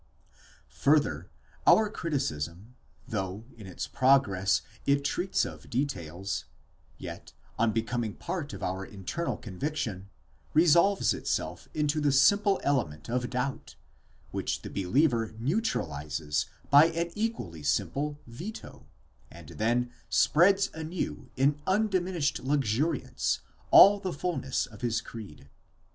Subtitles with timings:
[0.69, 1.29] Further,
[1.67, 2.75] our criticism,
[3.07, 6.45] though in its progress it treats of details,
[6.97, 10.09] yet on be coming part of our internal conviction,
[10.55, 13.75] resolves itself into the simple element of doubt,
[14.31, 18.87] which the believer neutralizes by an equally simple ze/o,
[19.29, 25.47] and then spreads anew in undiminished luxuriance all the fulness of his creed.